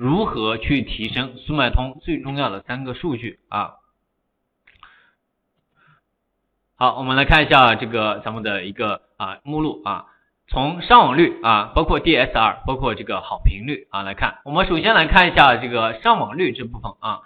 [0.00, 3.72] 如何去提升速卖通最重要的三个数据啊。
[6.76, 10.06] 好，我们来看一下这个咱们的一个啊目录啊，
[10.48, 17.20] 从上网率啊，包括 DSR，包括这个好评率啊来看，我们首先来看一下这个上网率这部分啊，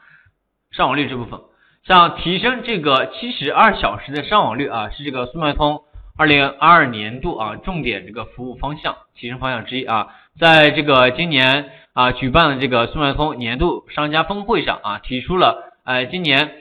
[0.72, 1.40] 上网率这部分，
[1.84, 5.84] 像提升这个七十二小时的上网率啊，是这个速卖通
[6.16, 16.52] 二零二二年度啊重点这个服务方向提升方向之一啊，在这个今年啊举办的这个速卖通年度商家峰会上啊，提出了呃今年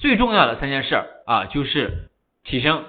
[0.00, 2.06] 最重要的三件事啊，就是。
[2.44, 2.84] 提升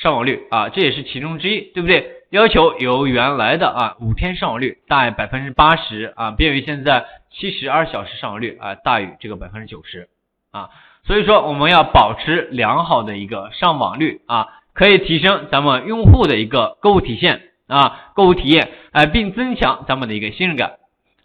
[0.00, 2.22] 上网率啊，这也是其中之一，对不对？
[2.30, 10.08] 要求由原来的啊五天上网率大于百分之八十啊，变为现在七十二小时上网率啊大于这个百分之九十
[10.50, 10.70] 啊。
[11.04, 20.76] 所以说我们要保持良好的一个上网率啊，可以提升咱们用户的一个购物体现啊，购物体验哎，并增强咱们的一个信任感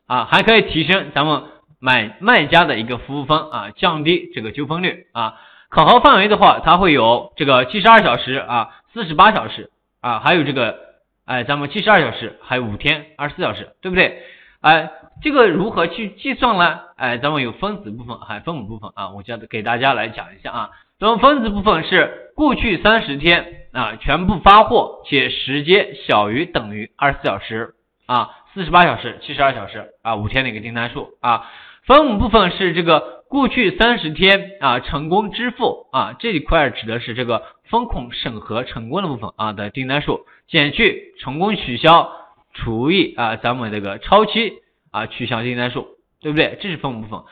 [0.08, 1.44] 啊，还可以提升咱们
[1.80, 5.36] 买卖家的一个服务分啊，降低这个纠纷率啊。
[5.70, 9.70] 考核范围的话，它会有这个七十二小时啊，四十八小时
[10.02, 10.80] 啊，还有这个
[11.26, 14.23] 哎，咱们七十二小时，还有五天二十四小时，对不对？
[14.62, 14.90] 哎，
[15.22, 16.80] 这个如何去计算呢？
[16.96, 20.70] 哎，咱们有分子部分还有分母部分啊，我教给大家来讲一下啊。
[21.00, 27.76] 咱们分子部分是过去三十天啊，全部发货且时间小于等于二十四小时
[28.08, 31.45] 啊，四十八小时、七十二小时啊，五天的一个订单数啊。
[31.86, 33.16] 分母部分是这个。
[33.30, 42.09] 过去三十天啊，成功支付啊这一块指的是这个风控审核成功的部分啊的订单数，减去成功取消
[42.53, 44.53] 除以啊咱们这个超期
[44.91, 45.89] 啊取消订单数，
[46.22, 46.58] 对不对？
[46.61, 47.25] 这是分母部分，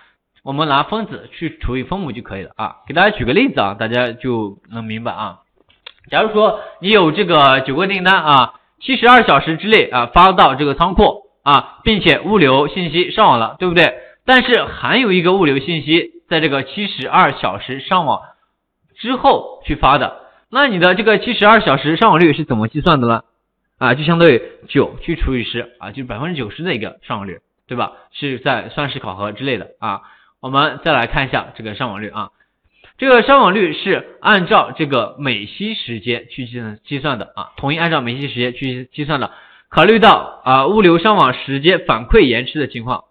[0.44, 2.76] 我们拿分子去除以分母就可以了啊。
[2.86, 5.40] 给大家举个例子啊，大家就能明白啊。
[6.12, 13.94] 假如说你有这个九个订单啊，七十二小时之内啊发到这个仓库啊，并且物流信息上网了，对不对？
[14.26, 18.22] 但是还有一个物流信息，在这个七十二小时上网
[18.98, 23.24] 之后去发的，那你的这个七十二小时上网率是怎么计算的呢？
[23.78, 27.92] 啊，就相当于九去除以十啊，就是百分之九十的一个上网率，对吧？
[28.12, 30.02] 是在算式考核之类的啊。
[30.42, 32.30] 我们再来看一下这个上网率啊，
[32.98, 39.32] 这个上网率是按照这个美西时间去计算计算的啊，统一按照美西时间去计算的，
[39.70, 43.04] 考虑到啊物流上网时间反馈延迟的情况。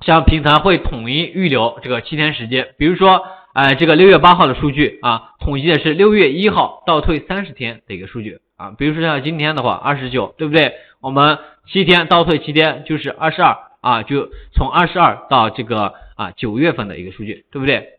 [0.00, 10.72] 像平台会统一预留这个七天时间，比如说，哎，这个六月八号的数据啊，统计的是六月一号倒退三十天的一个数据啊，比如说像今天的话，二十九，对不对？
[11.00, 17.90] 我们七天倒退七天就是二十二啊，就从二十二到这个啊九月份的一个数据，对不对？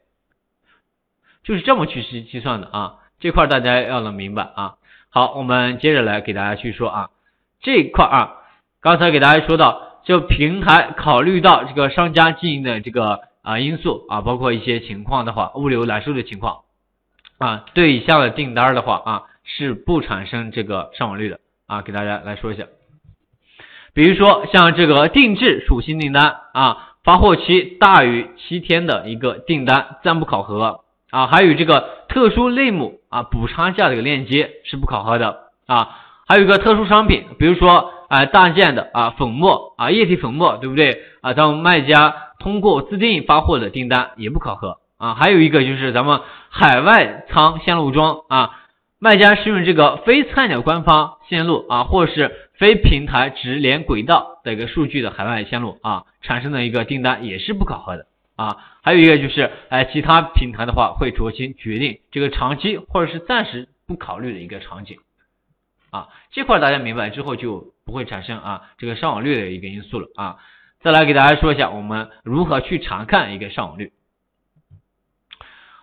[1.46, 4.76] 就是这么去计计算的啊，这块大家要能明白啊。
[5.10, 7.10] 好，我们接着来给大家去说啊，
[7.62, 8.34] 这一块啊，
[8.82, 9.84] 刚才给大家说到。
[10.06, 16.60] 就平台考虑到这个商家经营的这个啊因素啊，包括一些情况的话，物流揽收的情况
[17.40, 22.66] 啊，对以下的订单的话啊是不产生这个上网率的啊，给大家来说一下。
[23.96, 35.90] 比如说像这个定制属性订单啊，发货期大于七天的一个订单暂不考核啊，还有这个特殊类目啊补差价这个链接是不考核的啊，
[36.28, 37.92] 还有一个特殊商品，比如说。
[38.08, 41.34] 啊，大件的啊，粉末啊，液体粉末，对不对啊？
[41.34, 45.16] 咱们卖家通过自定义发货的订单也不考核啊。
[45.16, 48.60] 还有一个就是咱们海外仓线路中啊，
[49.00, 58.06] 卖家使用这个非菜鸟官方线路啊，或是非平台直连轨道的一个数据的海外线路啊，产生的一个订单也是不考核的
[58.36, 58.58] 啊。
[58.82, 64.98] 还有一个就是，哎，其他平台的话会酌情决定这个长期或者是暂时不考虑的一个场景。
[65.92, 70.38] 啊，这块大家明白之后就不会产生啊这个上网率的一个因素了啊。
[70.82, 73.94] 再来给大家说一下，我们如何去查看一个上网率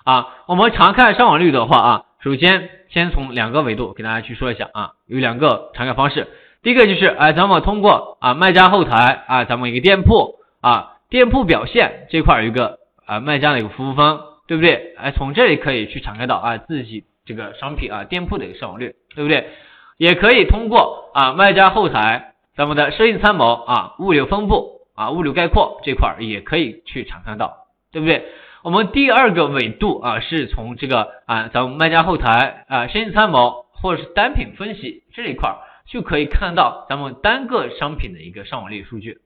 [0.05, 0.29] 啊？
[0.47, 6.29] 我们查看上网率的话啊，首先先从两个维度给大家去说一下啊，有两个查看方式。
[6.63, 14.95] 第一个就是哎，咱们通过啊卖家后台啊，咱们一个店铺啊店铺表现这块有一个啊卖家的一个服务分，对不对？
[14.97, 19.51] 哎，从这里可以去查看到啊自己这个商品啊店铺的一个上网率，对不对？
[19.99, 28.25] 也可以通过啊卖家后台咱们的生意参谋啊物流分布啊物流概括这块也可以去查看到，对不对？
[28.63, 39.19] 我们第二个维度啊是从这个啊咱们卖家后台啊生意参谋或者是单品分析这一块就可以看到咱们单个商品的一个上网率数据，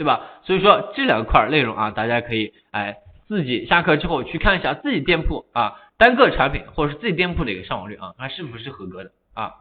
[0.00, 0.22] 对吧？
[0.44, 2.96] 所以说这两块内容啊大家可以哎
[3.28, 9.52] 自己下课之后去看一下自己店铺啊单个产品或者是自己店铺的一个上网率啊它是不是合格的啊？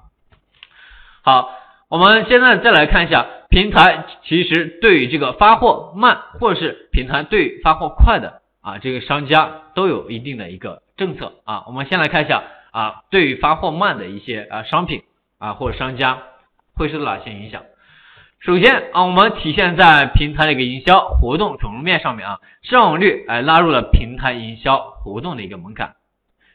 [1.23, 1.51] 好，
[1.89, 11.65] 我们现在再来看一下平台其实对于这个发货慢，或者是平台对发货快的啊，这个商家都有一定的一个政策啊。
[11.67, 15.03] 我们先来看一下啊，对于发货慢的一些啊商品
[15.37, 16.19] 啊或者商家
[16.75, 17.63] 会受到哪些影响？
[18.39, 25.95] 首先啊，我们体现在平台的一个营销活动准入面上面啊，上网率哎拉入了平台营销活动的一个门槛。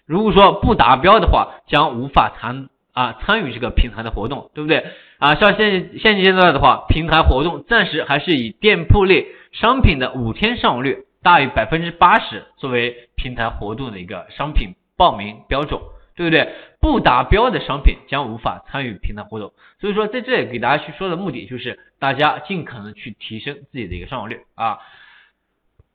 [0.07, 4.87] 如果说不达标的话，将无法参啊参与这个平台的活动，对不对？
[5.19, 15.79] 啊，像现现阶段的话，平台活动暂时还是以店铺内商品的五天上网率大于百分之八十作为平台活动的一个商品报名标准，
[16.17, 16.53] 对不对？
[16.81, 19.53] 不达标的商品将无法参与平台活动。
[19.81, 24.79] 所以说，在这里给大家去说的目的就是大家尽可能去提升自己的一个上网率啊。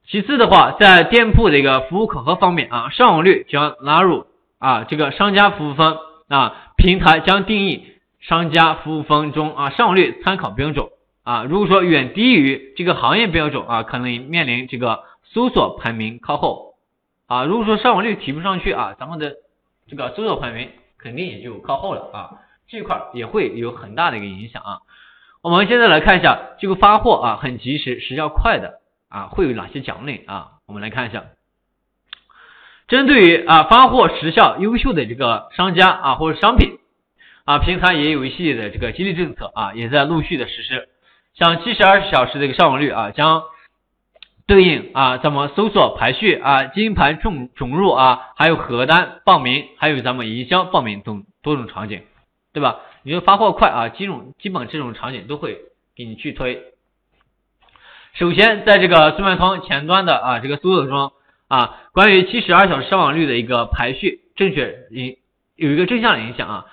[0.07, 4.25] 其次的话，在店铺的一个服务考核方面啊，上网率将纳入
[4.57, 7.85] 啊这个商家服务分啊，平台将定义
[8.19, 10.87] 商家服务分中啊上网率参考标准
[11.23, 16.73] 啊，如果说远低于这个行业标准啊，可能面临这个搜索排名靠后
[17.27, 19.35] 啊，如果说上网率提不上去啊，咱们的
[19.89, 22.31] 这个搜索排名肯定也就靠后了啊，
[22.67, 24.79] 这块也会有很大的一个影响啊。
[25.41, 28.79] 我们现在来看一下这个发货啊，很及时，时效快的。
[29.11, 30.59] 啊，会有哪些奖励啊？
[30.67, 31.23] 我们来看一下，
[32.87, 36.77] 针对于啊发货时效优秀的这个商家啊或者商品
[37.43, 40.89] 啊，平台也有一系列的这个激励政策啊，也在陆续的实施。
[41.33, 43.45] 像七十二小时的一个上网率啊，将
[44.49, 52.01] 对应啊咱们搜索排序啊、金牌重重入啊，还有核单报名，还有咱们营销报名等多种场景，
[52.51, 52.77] 对吧？
[53.03, 55.59] 你说发货快啊，基种基本这种场景都会
[55.95, 56.63] 给你去推。
[58.13, 61.11] 首先，在这个速卖通前端的啊这个搜索中
[61.47, 65.17] 啊，关于七十二小时上网率的一个排序正确影
[65.57, 66.65] 有一个正向的影响啊，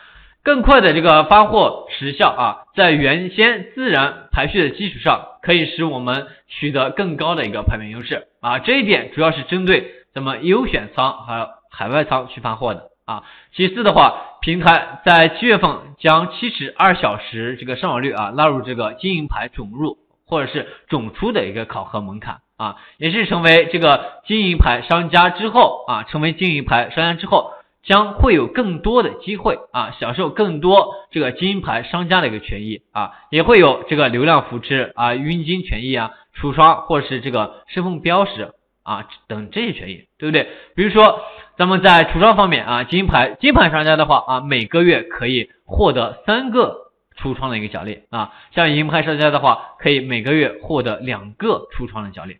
[0.43, 8.59] 更快的这个发货时效啊，在原先自然排序的基础上，可以使我们取得更高的一个排名优势啊。
[8.59, 13.23] 这一点主要是针对咱们优选仓还有海外仓去发货的啊。
[13.55, 19.99] 其次的话，平台在七月份将七十二小时这个上网率啊纳入这个经营牌准入。
[20.29, 27.53] 或者是总出的一个考核门槛啊，也是成为这个经营牌商家之后啊，成为经营牌商家之后，
[27.87, 38.53] 将会有更多的机会啊，享受更多这个金牌商家的一个权益啊，也会有这个流量扶持啊、佣金权益啊、橱窗或者是这个身份标识
[38.83, 40.49] 啊等这些权益，对不对？
[40.75, 41.21] 比如说
[41.57, 46.85] 咱们在橱窗方面啊，金牌金牌商家的话啊，每个月可以获得三个。
[47.19, 52.37] 橱窗的一个奖励啊，像银牌商家的话，可以每个月获得两个橱窗的奖励，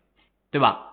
[0.51, 0.86] 对吧？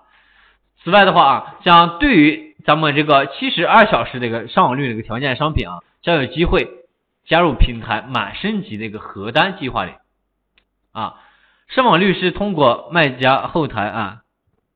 [0.84, 6.68] 此外的话啊，像对于咱们这个七十二小时的一个上网率的一个条件商品啊，将有机会
[7.26, 9.92] 加入平台满升级的一个核单计划里
[10.92, 11.14] 啊。
[11.68, 14.18] 上网率是通过卖家后台啊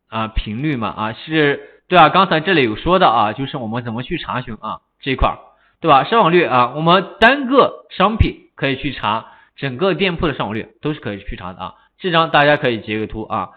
[0.08, 5.38] 啊频率嘛啊是对啊，刚才这里有说到啊，就是我们怎么去查询啊这一块儿
[5.80, 6.02] 对吧？
[6.02, 8.46] 上网率啊，我们单个商品。
[8.58, 11.74] 可以去查整个店铺的上网率，都是可以去查的啊。
[11.96, 13.50] 这张大家可以截个图啊，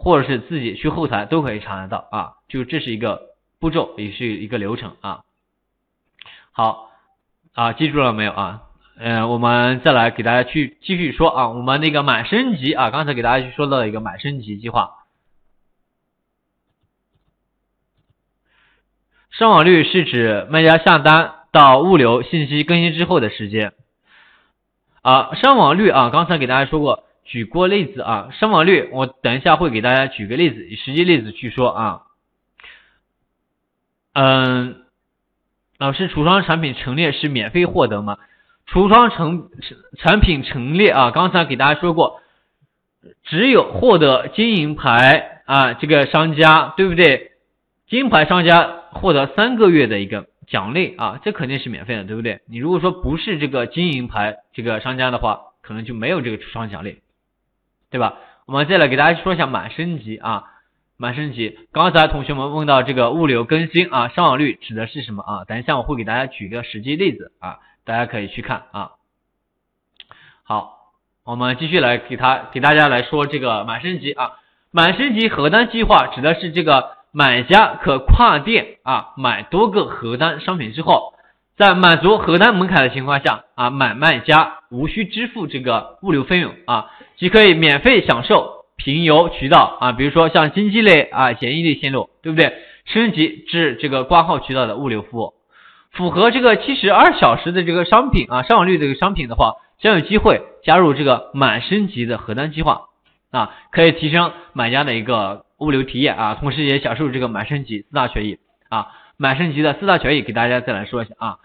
[0.00, 2.32] 或者是自己去后台都可以查得到啊。
[2.48, 5.22] 就这是一个步骤，也是一个流程啊。
[6.52, 6.90] 好
[7.54, 8.62] 啊，记住了没有啊？
[9.02, 14.96] 嗯，我们再来给大家去继续说啊，我们那个满升级啊，刚才给大家去说到一个满升级计划。
[19.30, 23.72] 上网率是指卖家下单到物流信息更新之后的时间。
[25.02, 32.02] 啊，上网率啊，刚才给大家说过，举过例子啊，上网率，我等一下会给大家举个例子，以实际例子去说啊。
[34.12, 34.82] 嗯，
[35.78, 38.18] 老师，橱窗产品陈列是免费获得吗？
[38.66, 39.48] 橱窗成
[39.98, 42.20] 产品陈列啊，刚才给大家说过，
[43.24, 47.32] 只有获得金银牌啊，这个商家对不对？
[47.88, 50.26] 金牌商家获得三个月的一个。
[50.50, 52.40] 奖励啊，这肯定是免费的，对不对？
[52.48, 56.98] 你如果说不是这个金银牌这个商家的话，可能就没有这个橱窗奖励，
[57.90, 58.14] 对吧？
[58.46, 60.44] 我们再来给大家说一下满升级啊，
[60.96, 61.58] 满升级。
[61.72, 65.44] 刚才同学们问到这个物流更新啊，上网率指的是什么啊？
[65.44, 68.92] 等一下我会给大家举个实际例子啊，大家可以去看啊。
[70.42, 70.92] 好，
[71.24, 74.32] 我们继续来给他给大家来说这个满升级啊，
[74.70, 76.98] 满升级核单计划指的是这个。
[77.12, 81.14] 买家可跨店啊买多个核单商品之后，
[81.56, 92.54] 在满足核单门槛的情况下啊，买卖家无需支付这个物流费用啊，即可以免费享受平邮渠道啊，比如说像经济类啊、简易类线路，对不对？
[92.86, 95.34] 升级至这个挂号渠道的物流服务，
[95.92, 102.86] 符合这个七十二小时的这个商品啊，上网率这个商品的话，将有机会加入这个满升级的核单计划
[103.30, 108.38] 啊，可以提升买家的一个物流体验啊，同时也享受这个满升级四大权益
[108.70, 108.88] 啊。
[109.20, 111.38] 满升级的四大权益给大家再来说一下啊，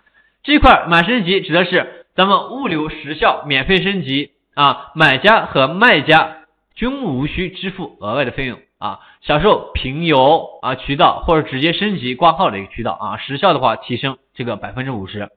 [0.44, 6.38] 这块满升级指的是咱们物流时效免费升级啊，买家和卖家
[6.74, 15.30] 均无需支付额外的费用啊，享受平邮啊渠道或者直接升级挂号的一个渠道啊，时效的话提升这个百分之五十。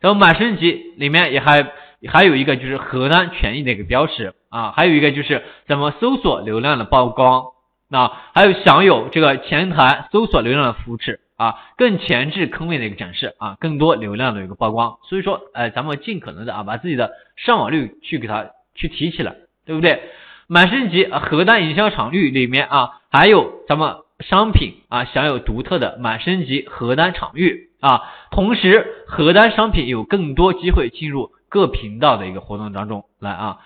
[0.00, 1.70] 然后满升级里面也还
[2.08, 7.44] 还有一个就是核单权益的一个标识啊，还有一个就是咱们搜索流量的曝光，
[7.88, 11.20] 那还有享有这个前台搜索流量的扶持。
[11.42, 18.46] 啊，更前置坑位的一个展示啊，更多流量的一个曝光，所以说，哎，咱们尽可能的啊，把自己的上网率去给它
[18.76, 19.34] 去提起来，
[19.66, 20.02] 对不对？
[20.46, 33.58] 满升级核单营销场域里面啊，还有咱们商品啊，享有独特的满升级核单场域啊，同时核单商品有更多机会进入各频道的一个活动当中来啊。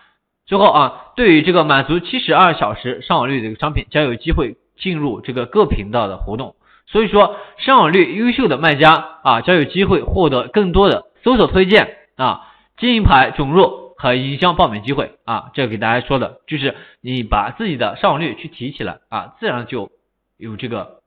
[0.46, 6.55] 最后啊，对于这个满足七十二小时上网率的一个商品，将有机会进入这个各频道的活动。
[6.88, 12.46] 所以说，上网率优秀的卖家啊，将有机会获得更多的搜索推荐啊、
[12.78, 15.50] 金牌准入和营销报名机会啊。
[15.52, 19.90] 这给大家说的就是，你把自己的上网率去提起来啊，自然就
[20.36, 21.00] 有这个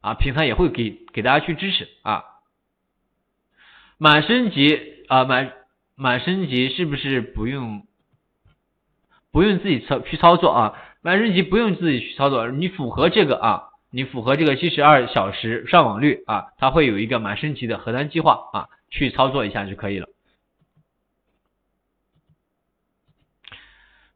[0.00, 2.24] 啊，平台也会给给大家去支持啊。
[3.96, 5.52] 满升级啊，满
[5.94, 7.86] 满升级是不是不用
[9.30, 10.74] 不用自己操去操作啊？
[11.00, 13.68] 满升级不用自己去操作，你符合这个啊。
[13.94, 20.08] 你符合这个七十二小时上网率啊，它会有一个满升级的核单计划啊，去操作一下就可以了。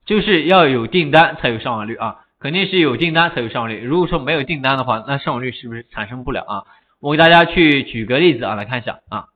[0.07, 3.85] 就是要有订单才有上网率啊，肯定是有订单才有上网率。
[3.85, 6.65] 如果说没有订单的话，那上网率是不是产生不了啊？
[6.99, 9.27] 我给大家去举个例子啊，来看一下啊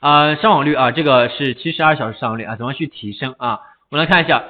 [0.00, 3.60] 啊上网率啊，这个是七十二小时上网率啊，怎么去提升啊？
[3.88, 4.42] 我们来看一下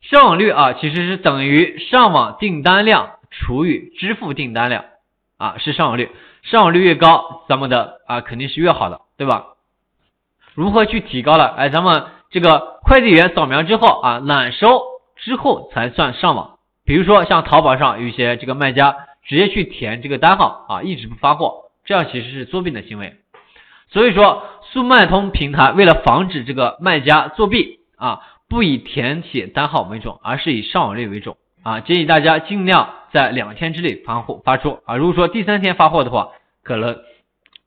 [0.00, 3.15] 上网率啊，其实是等于上网订单量。
[3.38, 4.84] 除以支付订单量
[5.36, 6.10] 啊，是上网率，
[6.42, 9.48] 上网率越高，咱们的啊肯定是越好的，对吧？
[10.54, 11.48] 如何去提高了？
[11.48, 14.80] 哎，咱们这个快递员扫描之后啊，揽收
[15.16, 16.58] 之后才算上网。
[16.86, 23.16] 比如说像淘宝上有一些这个卖家直接去填这个单号啊，一直不发货，这样其实是作弊的行为。
[23.90, 32.94] 所以说速卖通平台为了防止这个卖家作弊啊，不以填写单号为重，而是以上网率为重啊，建议大家尽量。
[33.16, 36.32] 在两天之内发货发出啊，如果说第三天发货的话，
[36.62, 37.00] 可能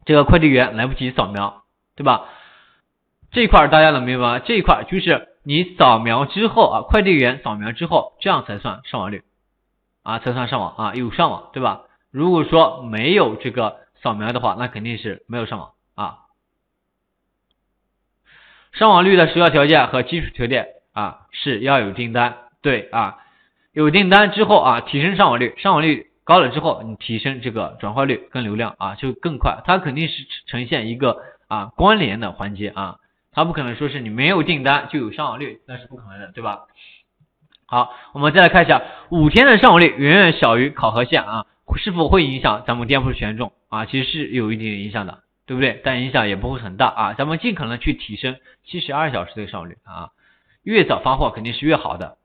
[0.05, 1.63] 这个快递员来不及扫描，
[1.95, 2.25] 对吧？
[3.31, 4.39] 这一块大家能明白吗？
[4.39, 9.23] 这一块就是你扫描之后啊，快递员扫描之后，这样才算上网率
[10.03, 11.81] 啊，才算上网啊，有上网，对吧？
[12.11, 16.19] 如果说没有这个扫描的话，那肯定是没有上网啊。
[18.73, 23.17] 上网率的首要条件和基础条件啊，是要有订单，对啊。
[23.71, 29.61] 有订单之后啊，提升上网率，上网率高了之后，你提升这个转化率跟流量啊，就更快。
[29.65, 32.97] 它肯定是呈现一个啊关联的环节啊，
[33.31, 36.61] 它不可能说是你没有订单就有上网率，那是不可能的，对吧？
[37.67, 41.45] 好，我们再来看一下五天的上网率远远小于考核线啊，
[41.77, 43.85] 是否会影响咱们店铺的权重啊？
[43.85, 45.79] 其实是有一定影响的，对不对？
[45.83, 50.09] 但影响也不会很大啊，咱们尽可能去提升七十二小时的上网率啊，
[50.63, 52.17] 越早发货肯定是越好的。